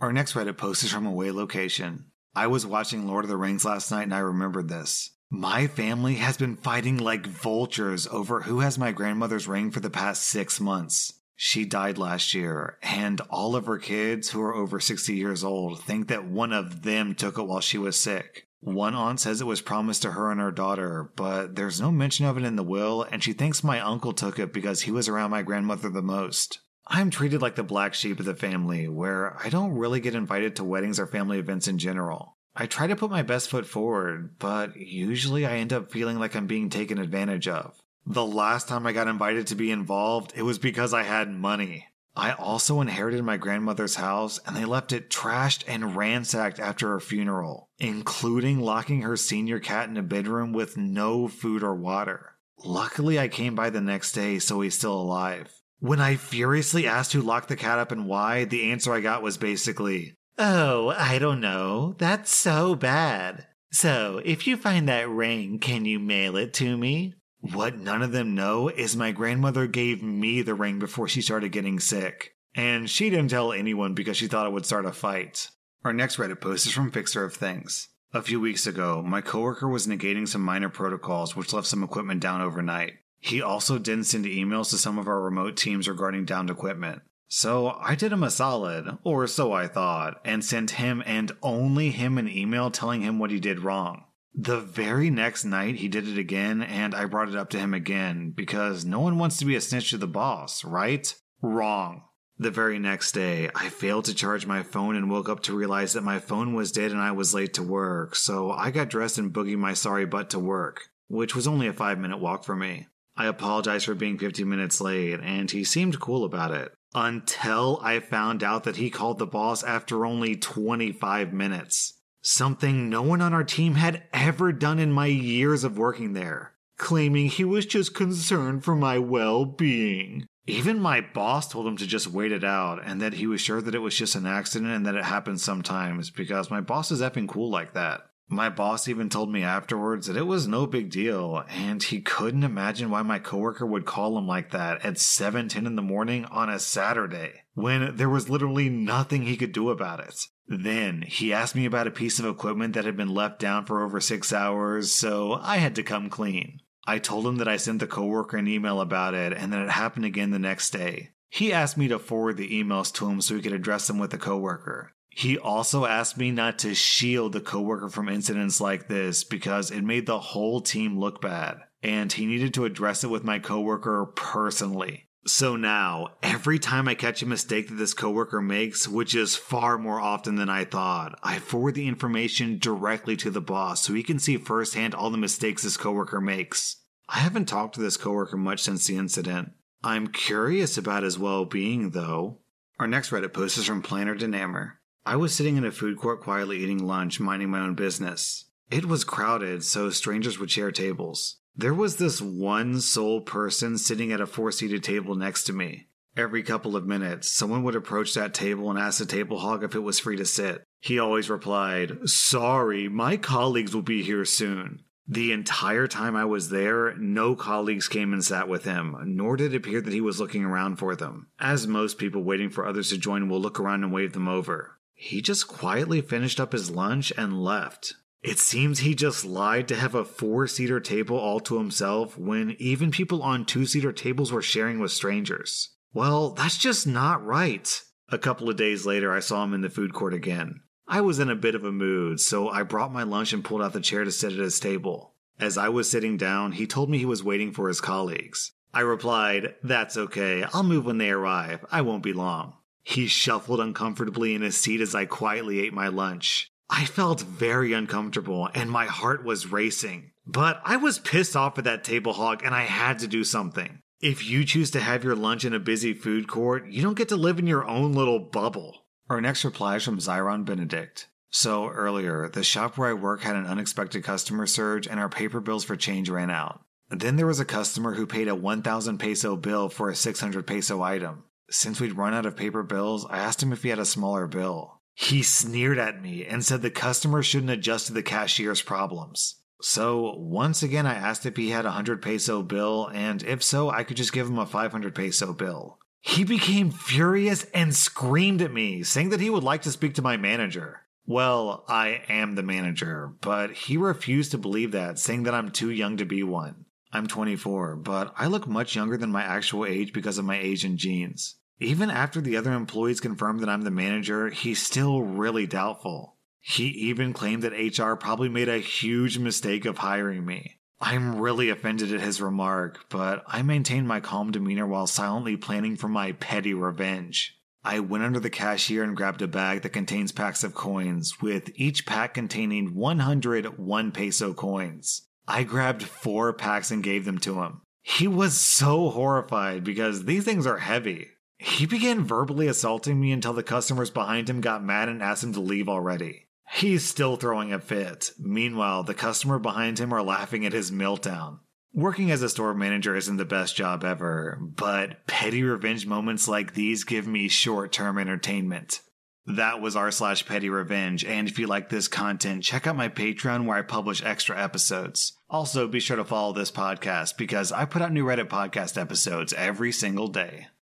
Our 0.00 0.12
next 0.12 0.34
Reddit 0.34 0.58
post 0.58 0.82
is 0.82 0.92
from 0.92 1.06
away 1.06 1.30
location. 1.30 2.06
I 2.34 2.48
was 2.48 2.66
watching 2.66 3.06
Lord 3.06 3.24
of 3.24 3.30
the 3.30 3.36
Rings 3.36 3.64
last 3.64 3.90
night 3.90 4.02
and 4.02 4.14
I 4.14 4.18
remembered 4.18 4.68
this. 4.68 5.10
My 5.30 5.66
family 5.66 6.14
has 6.14 6.36
been 6.36 6.54
fighting 6.54 6.98
like 6.98 7.26
vultures 7.26 8.06
over 8.06 8.42
who 8.42 8.60
has 8.60 8.78
my 8.78 8.92
grandmother's 8.92 9.48
ring 9.48 9.72
for 9.72 9.80
the 9.80 9.90
past 9.90 10.22
six 10.22 10.60
months. 10.60 11.14
She 11.34 11.64
died 11.64 11.98
last 11.98 12.32
year, 12.32 12.78
and 12.80 13.20
all 13.22 13.56
of 13.56 13.66
her 13.66 13.78
kids 13.78 14.30
who 14.30 14.40
are 14.40 14.54
over 14.54 14.78
60 14.78 15.14
years 15.14 15.42
old 15.42 15.82
think 15.82 16.06
that 16.08 16.26
one 16.26 16.52
of 16.52 16.82
them 16.82 17.16
took 17.16 17.38
it 17.38 17.42
while 17.42 17.60
she 17.60 17.76
was 17.76 17.98
sick. 17.98 18.46
One 18.60 18.94
aunt 18.94 19.18
says 19.18 19.40
it 19.40 19.48
was 19.48 19.60
promised 19.60 20.02
to 20.02 20.12
her 20.12 20.30
and 20.30 20.40
her 20.40 20.52
daughter, 20.52 21.10
but 21.16 21.56
there's 21.56 21.80
no 21.80 21.90
mention 21.90 22.24
of 22.24 22.38
it 22.38 22.44
in 22.44 22.54
the 22.54 22.62
will, 22.62 23.02
and 23.02 23.22
she 23.22 23.32
thinks 23.32 23.64
my 23.64 23.80
uncle 23.80 24.12
took 24.12 24.38
it 24.38 24.52
because 24.52 24.82
he 24.82 24.92
was 24.92 25.08
around 25.08 25.32
my 25.32 25.42
grandmother 25.42 25.90
the 25.90 26.02
most. 26.02 26.60
I'm 26.86 27.10
treated 27.10 27.42
like 27.42 27.56
the 27.56 27.64
black 27.64 27.94
sheep 27.94 28.20
of 28.20 28.26
the 28.26 28.34
family, 28.36 28.86
where 28.86 29.36
I 29.44 29.48
don't 29.48 29.74
really 29.74 29.98
get 29.98 30.14
invited 30.14 30.54
to 30.56 30.64
weddings 30.64 31.00
or 31.00 31.06
family 31.08 31.40
events 31.40 31.66
in 31.66 31.78
general. 31.78 32.35
I 32.58 32.64
try 32.66 32.86
to 32.86 32.96
put 32.96 33.10
my 33.10 33.20
best 33.20 33.50
foot 33.50 33.66
forward, 33.66 34.38
but 34.38 34.76
usually 34.76 35.44
I 35.44 35.58
end 35.58 35.74
up 35.74 35.92
feeling 35.92 36.18
like 36.18 36.34
I'm 36.34 36.46
being 36.46 36.70
taken 36.70 36.98
advantage 36.98 37.46
of. 37.46 37.78
The 38.06 38.24
last 38.24 38.66
time 38.66 38.86
I 38.86 38.92
got 38.92 39.08
invited 39.08 39.48
to 39.48 39.54
be 39.54 39.70
involved, 39.70 40.32
it 40.34 40.42
was 40.42 40.58
because 40.58 40.94
I 40.94 41.02
had 41.02 41.30
money. 41.30 41.86
I 42.16 42.32
also 42.32 42.80
inherited 42.80 43.22
my 43.22 43.36
grandmother's 43.36 43.96
house 43.96 44.40
and 44.46 44.56
they 44.56 44.64
left 44.64 44.94
it 44.94 45.10
trashed 45.10 45.64
and 45.68 45.94
ransacked 45.94 46.58
after 46.58 46.88
her 46.88 47.00
funeral, 47.00 47.68
including 47.78 48.60
locking 48.60 49.02
her 49.02 49.18
senior 49.18 49.60
cat 49.60 49.90
in 49.90 49.98
a 49.98 50.02
bedroom 50.02 50.54
with 50.54 50.78
no 50.78 51.28
food 51.28 51.62
or 51.62 51.74
water. 51.74 52.36
Luckily, 52.64 53.18
I 53.18 53.28
came 53.28 53.54
by 53.54 53.68
the 53.68 53.82
next 53.82 54.12
day, 54.12 54.38
so 54.38 54.62
he's 54.62 54.74
still 54.74 54.98
alive. 54.98 55.52
When 55.78 56.00
I 56.00 56.16
furiously 56.16 56.86
asked 56.86 57.12
who 57.12 57.20
locked 57.20 57.48
the 57.48 57.56
cat 57.56 57.78
up 57.78 57.92
and 57.92 58.06
why, 58.06 58.44
the 58.44 58.70
answer 58.70 58.94
I 58.94 59.00
got 59.00 59.22
was 59.22 59.36
basically, 59.36 60.15
Oh, 60.38 60.94
I 60.96 61.18
don't 61.18 61.40
know. 61.40 61.94
That's 61.98 62.34
so 62.34 62.74
bad. 62.74 63.46
So, 63.72 64.20
if 64.24 64.46
you 64.46 64.56
find 64.56 64.88
that 64.88 65.08
ring, 65.08 65.58
can 65.58 65.84
you 65.84 65.98
mail 65.98 66.36
it 66.36 66.52
to 66.54 66.76
me? 66.76 67.14
What 67.40 67.78
none 67.78 68.02
of 68.02 68.12
them 68.12 68.34
know 68.34 68.68
is 68.68 68.96
my 68.96 69.12
grandmother 69.12 69.66
gave 69.66 70.02
me 70.02 70.42
the 70.42 70.54
ring 70.54 70.78
before 70.78 71.08
she 71.08 71.22
started 71.22 71.52
getting 71.52 71.80
sick. 71.80 72.34
And 72.54 72.88
she 72.88 73.10
didn't 73.10 73.28
tell 73.28 73.52
anyone 73.52 73.94
because 73.94 74.16
she 74.16 74.26
thought 74.26 74.46
it 74.46 74.52
would 74.52 74.66
start 74.66 74.86
a 74.86 74.92
fight. 74.92 75.50
Our 75.84 75.92
next 75.92 76.16
Reddit 76.16 76.40
post 76.40 76.66
is 76.66 76.72
from 76.72 76.90
Fixer 76.90 77.24
of 77.24 77.34
Things. 77.34 77.88
A 78.12 78.22
few 78.22 78.40
weeks 78.40 78.66
ago, 78.66 79.02
my 79.02 79.20
coworker 79.20 79.68
was 79.68 79.86
negating 79.86 80.26
some 80.26 80.40
minor 80.42 80.68
protocols 80.68 81.36
which 81.36 81.52
left 81.52 81.66
some 81.66 81.82
equipment 81.82 82.20
down 82.20 82.40
overnight. 82.40 82.94
He 83.20 83.42
also 83.42 83.78
didn't 83.78 84.04
send 84.04 84.24
emails 84.24 84.70
to 84.70 84.78
some 84.78 84.98
of 84.98 85.06
our 85.06 85.20
remote 85.20 85.56
teams 85.56 85.88
regarding 85.88 86.24
downed 86.24 86.50
equipment. 86.50 87.02
So 87.28 87.76
I 87.80 87.94
did 87.94 88.12
him 88.12 88.22
a 88.22 88.30
solid, 88.30 88.98
or 89.02 89.26
so 89.26 89.52
I 89.52 89.66
thought, 89.66 90.20
and 90.24 90.44
sent 90.44 90.72
him 90.72 91.02
and 91.04 91.32
only 91.42 91.90
him 91.90 92.18
an 92.18 92.28
email 92.28 92.70
telling 92.70 93.02
him 93.02 93.18
what 93.18 93.30
he 93.30 93.40
did 93.40 93.60
wrong. 93.60 94.04
The 94.34 94.60
very 94.60 95.10
next 95.10 95.44
night, 95.44 95.76
he 95.76 95.88
did 95.88 96.06
it 96.06 96.18
again, 96.18 96.62
and 96.62 96.94
I 96.94 97.06
brought 97.06 97.30
it 97.30 97.36
up 97.36 97.50
to 97.50 97.58
him 97.58 97.72
again 97.74 98.32
because 98.36 98.84
no 98.84 99.00
one 99.00 99.18
wants 99.18 99.38
to 99.38 99.44
be 99.44 99.56
a 99.56 99.60
snitch 99.60 99.90
to 99.90 99.98
the 99.98 100.06
boss, 100.06 100.62
right? 100.62 101.12
Wrong. 101.40 102.02
The 102.38 102.50
very 102.50 102.78
next 102.78 103.12
day, 103.12 103.48
I 103.54 103.70
failed 103.70 104.04
to 104.04 104.14
charge 104.14 104.46
my 104.46 104.62
phone 104.62 104.94
and 104.94 105.10
woke 105.10 105.30
up 105.30 105.40
to 105.44 105.56
realize 105.56 105.94
that 105.94 106.04
my 106.04 106.18
phone 106.18 106.52
was 106.52 106.70
dead 106.70 106.90
and 106.90 107.00
I 107.00 107.12
was 107.12 107.32
late 107.32 107.54
to 107.54 107.62
work, 107.62 108.14
so 108.14 108.50
I 108.50 108.70
got 108.70 108.90
dressed 108.90 109.16
and 109.16 109.32
boogied 109.32 109.56
my 109.56 109.72
sorry 109.72 110.04
butt 110.04 110.28
to 110.30 110.38
work, 110.38 110.90
which 111.08 111.34
was 111.34 111.46
only 111.46 111.66
a 111.66 111.72
five 111.72 111.98
minute 111.98 112.18
walk 112.18 112.44
for 112.44 112.54
me. 112.54 112.88
I 113.16 113.26
apologized 113.26 113.86
for 113.86 113.94
being 113.94 114.18
15 114.18 114.46
minutes 114.46 114.82
late, 114.82 115.18
and 115.20 115.50
he 115.50 115.64
seemed 115.64 115.98
cool 115.98 116.24
about 116.24 116.50
it. 116.50 116.75
Until 116.94 117.78
I 117.82 118.00
found 118.00 118.42
out 118.42 118.64
that 118.64 118.76
he 118.76 118.90
called 118.90 119.18
the 119.18 119.26
boss 119.26 119.62
after 119.62 120.06
only 120.06 120.36
25 120.36 121.32
minutes. 121.32 121.94
Something 122.22 122.88
no 122.88 123.02
one 123.02 123.20
on 123.20 123.32
our 123.32 123.44
team 123.44 123.74
had 123.74 124.02
ever 124.12 124.52
done 124.52 124.78
in 124.78 124.90
my 124.90 125.06
years 125.06 125.62
of 125.62 125.78
working 125.78 126.12
there, 126.12 126.54
claiming 126.76 127.28
he 127.28 127.44
was 127.44 127.66
just 127.66 127.94
concerned 127.94 128.64
for 128.64 128.74
my 128.74 128.98
well 128.98 129.44
being. 129.44 130.26
Even 130.46 130.80
my 130.80 131.00
boss 131.00 131.48
told 131.48 131.66
him 131.66 131.76
to 131.76 131.86
just 131.86 132.06
wait 132.06 132.32
it 132.32 132.44
out 132.44 132.80
and 132.84 133.00
that 133.00 133.14
he 133.14 133.26
was 133.26 133.40
sure 133.40 133.60
that 133.60 133.74
it 133.74 133.80
was 133.80 133.96
just 133.96 134.14
an 134.14 134.26
accident 134.26 134.72
and 134.72 134.86
that 134.86 134.94
it 134.94 135.04
happens 135.04 135.42
sometimes 135.42 136.10
because 136.10 136.50
my 136.50 136.60
boss 136.60 136.90
is 136.90 137.00
effing 137.00 137.28
cool 137.28 137.50
like 137.50 137.74
that. 137.74 138.02
My 138.28 138.48
boss 138.48 138.88
even 138.88 139.08
told 139.08 139.30
me 139.30 139.42
afterwards 139.42 140.06
that 140.06 140.16
it 140.16 140.26
was 140.26 140.48
no 140.48 140.66
big 140.66 140.90
deal 140.90 141.44
and 141.48 141.80
he 141.80 142.00
couldn't 142.00 142.42
imagine 142.42 142.90
why 142.90 143.02
my 143.02 143.20
coworker 143.20 143.64
would 143.64 143.84
call 143.84 144.18
him 144.18 144.26
like 144.26 144.50
that 144.50 144.84
at 144.84 144.94
7:10 144.94 145.64
in 145.64 145.76
the 145.76 145.82
morning 145.82 146.24
on 146.26 146.50
a 146.50 146.58
Saturday 146.58 147.44
when 147.54 147.94
there 147.94 148.10
was 148.10 148.28
literally 148.28 148.68
nothing 148.68 149.22
he 149.22 149.36
could 149.36 149.52
do 149.52 149.70
about 149.70 150.00
it. 150.00 150.26
Then 150.48 151.02
he 151.02 151.32
asked 151.32 151.54
me 151.54 151.66
about 151.66 151.86
a 151.86 151.92
piece 151.92 152.18
of 152.18 152.26
equipment 152.26 152.74
that 152.74 152.84
had 152.84 152.96
been 152.96 153.14
left 153.14 153.38
down 153.38 153.64
for 153.64 153.82
over 153.82 154.00
6 154.00 154.32
hours, 154.32 154.92
so 154.92 155.34
I 155.34 155.58
had 155.58 155.76
to 155.76 155.82
come 155.82 156.10
clean. 156.10 156.60
I 156.84 156.98
told 156.98 157.26
him 157.26 157.36
that 157.36 157.48
I 157.48 157.56
sent 157.56 157.80
the 157.80 157.86
coworker 157.86 158.36
an 158.36 158.48
email 158.48 158.80
about 158.80 159.14
it 159.14 159.32
and 159.32 159.52
that 159.52 159.62
it 159.62 159.70
happened 159.70 160.04
again 160.04 160.30
the 160.30 160.38
next 160.38 160.70
day. 160.70 161.10
He 161.28 161.52
asked 161.52 161.76
me 161.76 161.88
to 161.88 161.98
forward 161.98 162.36
the 162.36 162.50
emails 162.50 162.92
to 162.94 163.08
him 163.08 163.20
so 163.20 163.34
he 163.34 163.42
could 163.42 163.52
address 163.52 163.86
them 163.86 163.98
with 163.98 164.10
the 164.10 164.18
coworker. 164.18 164.92
He 165.16 165.38
also 165.38 165.86
asked 165.86 166.18
me 166.18 166.30
not 166.30 166.58
to 166.58 166.74
shield 166.74 167.32
the 167.32 167.40
coworker 167.40 167.88
from 167.88 168.10
incidents 168.10 168.60
like 168.60 168.86
this 168.86 169.24
because 169.24 169.70
it 169.70 169.80
made 169.80 170.04
the 170.04 170.20
whole 170.20 170.60
team 170.60 170.98
look 170.98 171.22
bad, 171.22 171.56
and 171.82 172.12
he 172.12 172.26
needed 172.26 172.52
to 172.52 172.66
address 172.66 173.02
it 173.02 173.08
with 173.08 173.24
my 173.24 173.38
coworker 173.38 174.04
personally. 174.14 175.08
So 175.26 175.56
now, 175.56 176.08
every 176.22 176.58
time 176.58 176.86
I 176.86 176.94
catch 176.94 177.22
a 177.22 177.26
mistake 177.26 177.68
that 177.68 177.76
this 177.76 177.94
coworker 177.94 178.42
makes, 178.42 178.86
which 178.86 179.14
is 179.14 179.36
far 179.36 179.78
more 179.78 179.98
often 179.98 180.36
than 180.36 180.50
I 180.50 180.66
thought, 180.66 181.18
I 181.22 181.38
forward 181.38 181.76
the 181.76 181.88
information 181.88 182.58
directly 182.58 183.16
to 183.16 183.30
the 183.30 183.40
boss 183.40 183.82
so 183.82 183.94
he 183.94 184.02
can 184.02 184.18
see 184.18 184.36
firsthand 184.36 184.94
all 184.94 185.08
the 185.08 185.16
mistakes 185.16 185.62
this 185.62 185.78
coworker 185.78 186.20
makes. 186.20 186.76
I 187.08 187.20
haven't 187.20 187.46
talked 187.46 187.76
to 187.76 187.80
this 187.80 187.96
coworker 187.96 188.36
much 188.36 188.60
since 188.60 188.86
the 188.86 188.98
incident. 188.98 189.52
I'm 189.82 190.08
curious 190.08 190.76
about 190.76 191.04
his 191.04 191.18
well-being 191.18 191.92
though. 191.92 192.40
Our 192.78 192.86
next 192.86 193.08
Reddit 193.08 193.32
post 193.32 193.56
is 193.56 193.64
from 193.64 193.80
Planner 193.80 194.14
Denammer. 194.14 194.72
I 195.06 195.14
was 195.14 195.32
sitting 195.32 195.56
in 195.56 195.64
a 195.64 195.70
food 195.70 195.98
court 195.98 196.20
quietly 196.20 196.58
eating 196.58 196.84
lunch, 196.84 197.20
minding 197.20 197.48
my 197.48 197.60
own 197.60 197.76
business. 197.76 198.46
It 198.72 198.86
was 198.86 199.04
crowded, 199.04 199.62
so 199.62 199.88
strangers 199.88 200.40
would 200.40 200.50
share 200.50 200.72
tables. 200.72 201.36
There 201.54 201.72
was 201.72 201.96
this 201.96 202.20
one 202.20 202.80
sole 202.80 203.20
person 203.20 203.78
sitting 203.78 204.10
at 204.10 204.20
a 204.20 204.26
four 204.26 204.50
seated 204.50 204.82
table 204.82 205.14
next 205.14 205.44
to 205.44 205.52
me. 205.52 205.86
Every 206.16 206.42
couple 206.42 206.74
of 206.74 206.88
minutes, 206.88 207.30
someone 207.30 207.62
would 207.62 207.76
approach 207.76 208.14
that 208.14 208.34
table 208.34 208.68
and 208.68 208.80
ask 208.80 208.98
the 208.98 209.06
table 209.06 209.38
hog 209.38 209.62
if 209.62 209.76
it 209.76 209.84
was 209.84 210.00
free 210.00 210.16
to 210.16 210.24
sit. 210.24 210.64
He 210.80 210.98
always 210.98 211.30
replied, 211.30 212.08
Sorry, 212.08 212.88
my 212.88 213.16
colleagues 213.16 213.76
will 213.76 213.82
be 213.82 214.02
here 214.02 214.24
soon. 214.24 214.82
The 215.06 215.30
entire 215.30 215.86
time 215.86 216.16
I 216.16 216.24
was 216.24 216.48
there, 216.48 216.96
no 216.96 217.36
colleagues 217.36 217.86
came 217.86 218.12
and 218.12 218.24
sat 218.24 218.48
with 218.48 218.64
him, 218.64 218.96
nor 219.04 219.36
did 219.36 219.54
it 219.54 219.58
appear 219.58 219.80
that 219.80 219.92
he 219.92 220.00
was 220.00 220.18
looking 220.18 220.44
around 220.44 220.80
for 220.80 220.96
them, 220.96 221.28
as 221.38 221.68
most 221.68 221.96
people 221.96 222.24
waiting 222.24 222.50
for 222.50 222.66
others 222.66 222.88
to 222.88 222.98
join 222.98 223.28
will 223.28 223.40
look 223.40 223.60
around 223.60 223.84
and 223.84 223.92
wave 223.92 224.12
them 224.12 224.26
over. 224.26 224.75
He 224.98 225.20
just 225.20 225.46
quietly 225.46 226.00
finished 226.00 226.40
up 226.40 226.52
his 226.52 226.70
lunch 226.70 227.12
and 227.16 227.44
left. 227.44 227.94
It 228.22 228.38
seems 228.38 228.80
he 228.80 228.94
just 228.94 229.24
lied 229.24 229.68
to 229.68 229.76
have 229.76 229.94
a 229.94 230.04
four 230.04 230.46
seater 230.48 230.80
table 230.80 231.16
all 231.16 231.38
to 231.40 231.58
himself 231.58 232.18
when 232.18 232.56
even 232.58 232.90
people 232.90 233.22
on 233.22 233.44
two 233.44 233.66
seater 233.66 233.92
tables 233.92 234.32
were 234.32 234.42
sharing 234.42 234.80
with 234.80 234.90
strangers. 234.90 235.70
Well, 235.92 236.30
that's 236.30 236.58
just 236.58 236.86
not 236.86 237.24
right. 237.24 237.82
A 238.08 238.18
couple 238.18 238.48
of 238.48 238.56
days 238.56 238.86
later, 238.86 239.12
I 239.12 239.20
saw 239.20 239.44
him 239.44 239.54
in 239.54 239.60
the 239.60 239.70
food 239.70 239.92
court 239.92 240.14
again. 240.14 240.60
I 240.88 241.02
was 241.02 241.18
in 241.18 241.28
a 241.28 241.36
bit 241.36 241.54
of 241.54 241.64
a 241.64 241.70
mood, 241.70 242.18
so 242.18 242.48
I 242.48 242.62
brought 242.62 242.92
my 242.92 243.02
lunch 243.02 243.32
and 243.32 243.44
pulled 243.44 243.62
out 243.62 243.74
the 243.74 243.80
chair 243.80 244.02
to 244.02 244.10
sit 244.10 244.32
at 244.32 244.38
his 244.38 244.58
table. 244.58 245.14
As 245.38 245.58
I 245.58 245.68
was 245.68 245.90
sitting 245.90 246.16
down, 246.16 246.52
he 246.52 246.66
told 246.66 246.88
me 246.88 246.98
he 246.98 247.04
was 247.04 247.22
waiting 247.22 247.52
for 247.52 247.68
his 247.68 247.80
colleagues. 247.80 248.52
I 248.72 248.80
replied, 248.80 249.54
That's 249.62 249.96
okay, 249.96 250.44
I'll 250.52 250.62
move 250.62 250.86
when 250.86 250.98
they 250.98 251.10
arrive, 251.10 251.64
I 251.70 251.82
won't 251.82 252.02
be 252.02 252.12
long. 252.12 252.54
He 252.88 253.08
shuffled 253.08 253.58
uncomfortably 253.58 254.36
in 254.36 254.42
his 254.42 254.56
seat 254.56 254.80
as 254.80 254.94
I 254.94 255.06
quietly 255.06 255.58
ate 255.58 255.72
my 255.72 255.88
lunch. 255.88 256.52
I 256.70 256.84
felt 256.84 257.20
very 257.20 257.72
uncomfortable 257.72 258.48
and 258.54 258.70
my 258.70 258.86
heart 258.86 259.24
was 259.24 259.50
racing. 259.50 260.12
But 260.24 260.60
I 260.64 260.76
was 260.76 261.00
pissed 261.00 261.34
off 261.34 261.58
at 261.58 261.64
that 261.64 261.82
table 261.82 262.12
hog 262.12 262.44
and 262.44 262.54
I 262.54 262.62
had 262.62 263.00
to 263.00 263.08
do 263.08 263.24
something. 263.24 263.80
If 264.00 264.24
you 264.24 264.44
choose 264.44 264.70
to 264.70 264.80
have 264.80 265.02
your 265.02 265.16
lunch 265.16 265.44
in 265.44 265.52
a 265.52 265.58
busy 265.58 265.94
food 265.94 266.28
court, 266.28 266.68
you 266.68 266.80
don't 266.80 266.96
get 266.96 267.08
to 267.08 267.16
live 267.16 267.40
in 267.40 267.48
your 267.48 267.66
own 267.66 267.92
little 267.92 268.20
bubble. 268.20 268.86
Our 269.10 269.20
next 269.20 269.44
reply 269.44 269.76
is 269.76 269.82
from 269.82 269.98
Zyron 269.98 270.44
Benedict. 270.44 271.08
So 271.28 271.68
earlier, 271.68 272.28
the 272.28 272.44
shop 272.44 272.78
where 272.78 272.90
I 272.90 272.94
work 272.94 273.22
had 273.22 273.34
an 273.34 273.46
unexpected 273.46 274.04
customer 274.04 274.46
surge 274.46 274.86
and 274.86 275.00
our 275.00 275.08
paper 275.08 275.40
bills 275.40 275.64
for 275.64 275.74
change 275.74 276.08
ran 276.08 276.30
out. 276.30 276.60
Then 276.88 277.16
there 277.16 277.26
was 277.26 277.40
a 277.40 277.44
customer 277.44 277.94
who 277.94 278.06
paid 278.06 278.28
a 278.28 278.36
1000 278.36 278.98
peso 278.98 279.34
bill 279.34 279.68
for 279.68 279.90
a 279.90 279.96
600 279.96 280.46
peso 280.46 280.82
item. 280.82 281.24
Since 281.50 281.80
we'd 281.80 281.96
run 281.96 282.14
out 282.14 282.26
of 282.26 282.36
paper 282.36 282.62
bills, 282.62 283.06
I 283.08 283.18
asked 283.18 283.42
him 283.42 283.52
if 283.52 283.62
he 283.62 283.68
had 283.68 283.78
a 283.78 283.84
smaller 283.84 284.26
bill. 284.26 284.80
He 284.94 285.22
sneered 285.22 285.78
at 285.78 286.02
me 286.02 286.24
and 286.24 286.44
said 286.44 286.62
the 286.62 286.70
customer 286.70 287.22
shouldn't 287.22 287.50
adjust 287.50 287.86
to 287.86 287.92
the 287.92 288.02
cashier's 288.02 288.62
problems. 288.62 289.36
So, 289.60 290.14
once 290.18 290.62
again, 290.62 290.86
I 290.86 290.94
asked 290.94 291.24
if 291.24 291.36
he 291.36 291.50
had 291.50 291.64
a 291.64 291.68
100 291.68 292.02
peso 292.02 292.42
bill, 292.42 292.90
and 292.92 293.22
if 293.22 293.42
so, 293.42 293.70
I 293.70 293.84
could 293.84 293.96
just 293.96 294.12
give 294.12 294.26
him 294.26 294.38
a 294.38 294.46
500 294.46 294.94
peso 294.94 295.32
bill. 295.32 295.78
He 296.00 296.24
became 296.24 296.70
furious 296.70 297.44
and 297.54 297.74
screamed 297.74 298.42
at 298.42 298.52
me, 298.52 298.82
saying 298.82 299.10
that 299.10 299.20
he 299.20 299.30
would 299.30 299.42
like 299.42 299.62
to 299.62 299.72
speak 299.72 299.94
to 299.94 300.02
my 300.02 300.16
manager. 300.16 300.82
Well, 301.06 301.64
I 301.68 302.02
am 302.08 302.34
the 302.34 302.42
manager, 302.42 303.12
but 303.20 303.52
he 303.52 303.76
refused 303.76 304.32
to 304.32 304.38
believe 304.38 304.72
that, 304.72 304.98
saying 304.98 305.22
that 305.22 305.34
I'm 305.34 305.50
too 305.50 305.70
young 305.70 305.96
to 305.96 306.04
be 306.04 306.22
one. 306.22 306.65
I'm 306.96 307.06
24, 307.06 307.76
but 307.76 308.14
I 308.16 308.26
look 308.26 308.46
much 308.46 308.74
younger 308.74 308.96
than 308.96 309.12
my 309.12 309.22
actual 309.22 309.66
age 309.66 309.92
because 309.92 310.16
of 310.16 310.24
my 310.24 310.38
Asian 310.38 310.78
genes. 310.78 311.34
Even 311.60 311.90
after 311.90 312.22
the 312.22 312.38
other 312.38 312.54
employees 312.54 313.00
confirmed 313.00 313.40
that 313.40 313.50
I'm 313.50 313.62
the 313.62 313.70
manager, 313.70 314.30
he's 314.30 314.62
still 314.62 315.02
really 315.02 315.46
doubtful. 315.46 316.16
He 316.40 316.68
even 316.68 317.12
claimed 317.12 317.42
that 317.42 317.52
HR 317.52 317.96
probably 317.96 318.30
made 318.30 318.48
a 318.48 318.58
huge 318.58 319.18
mistake 319.18 319.66
of 319.66 319.76
hiring 319.76 320.24
me. 320.24 320.58
I'm 320.80 321.20
really 321.20 321.50
offended 321.50 321.92
at 321.92 322.00
his 322.00 322.22
remark, 322.22 322.86
but 322.88 323.24
I 323.26 323.42
maintained 323.42 323.86
my 323.86 324.00
calm 324.00 324.30
demeanor 324.30 324.66
while 324.66 324.86
silently 324.86 325.36
planning 325.36 325.76
for 325.76 325.88
my 325.88 326.12
petty 326.12 326.54
revenge. 326.54 327.38
I 327.62 327.80
went 327.80 328.04
under 328.04 328.20
the 328.20 328.30
cashier 328.30 328.82
and 328.82 328.96
grabbed 328.96 329.20
a 329.20 329.28
bag 329.28 329.62
that 329.62 329.70
contains 329.70 330.12
packs 330.12 330.42
of 330.42 330.54
coins, 330.54 331.20
with 331.20 331.50
each 331.56 331.84
pack 331.84 332.14
containing 332.14 332.74
100 332.74 333.58
one 333.58 333.92
peso 333.92 334.32
coins. 334.32 335.02
I 335.28 335.42
grabbed 335.42 335.82
four 335.82 336.32
packs 336.32 336.70
and 336.70 336.82
gave 336.82 337.04
them 337.04 337.18
to 337.18 337.42
him. 337.42 337.62
He 337.82 338.08
was 338.08 338.36
so 338.36 338.90
horrified 338.90 339.64
because 339.64 340.04
these 340.04 340.24
things 340.24 340.46
are 340.46 340.58
heavy. 340.58 341.08
He 341.38 341.66
began 341.66 342.04
verbally 342.04 342.48
assaulting 342.48 343.00
me 343.00 343.12
until 343.12 343.32
the 343.32 343.42
customers 343.42 343.90
behind 343.90 344.28
him 344.30 344.40
got 344.40 344.64
mad 344.64 344.88
and 344.88 345.02
asked 345.02 345.22
him 345.22 345.32
to 345.34 345.40
leave 345.40 345.68
already. 345.68 346.26
He's 346.52 346.84
still 346.84 347.16
throwing 347.16 347.52
a 347.52 347.58
fit. 347.58 348.12
Meanwhile, 348.18 348.84
the 348.84 348.94
customer 348.94 349.38
behind 349.38 349.78
him 349.78 349.92
are 349.92 350.02
laughing 350.02 350.46
at 350.46 350.52
his 350.52 350.70
meltdown. 350.70 351.40
Working 351.72 352.10
as 352.10 352.22
a 352.22 352.28
store 352.28 352.54
manager 352.54 352.96
isn't 352.96 353.18
the 353.18 353.24
best 353.24 353.54
job 353.54 353.84
ever, 353.84 354.38
but 354.40 355.06
petty 355.06 355.42
revenge 355.42 355.86
moments 355.86 356.26
like 356.26 356.54
these 356.54 356.84
give 356.84 357.06
me 357.06 357.28
short 357.28 357.72
term 357.72 357.98
entertainment. 357.98 358.80
That 359.26 359.60
was 359.60 359.76
r 359.76 359.90
slash 359.90 360.24
petty 360.24 360.48
revenge, 360.48 361.04
and 361.04 361.28
if 361.28 361.38
you 361.38 361.48
like 361.48 361.68
this 361.68 361.88
content, 361.88 362.44
check 362.44 362.66
out 362.66 362.76
my 362.76 362.88
Patreon 362.88 363.44
where 363.44 363.58
I 363.58 363.62
publish 363.62 364.02
extra 364.02 364.40
episodes. 364.42 365.15
Also, 365.28 365.66
be 365.66 365.80
sure 365.80 365.96
to 365.96 366.04
follow 366.04 366.32
this 366.32 366.52
podcast 366.52 367.16
because 367.16 367.50
I 367.50 367.64
put 367.64 367.82
out 367.82 367.92
new 367.92 368.04
Reddit 368.04 368.28
podcast 368.28 368.80
episodes 368.80 369.32
every 369.32 369.72
single 369.72 370.06
day. 370.06 370.46